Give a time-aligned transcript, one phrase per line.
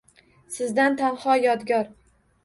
[0.53, 1.85] Sizdan tanho yodgor